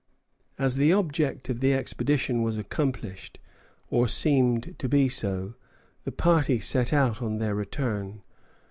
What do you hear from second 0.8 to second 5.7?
object of the expedition was accomplished, or seemed to be so,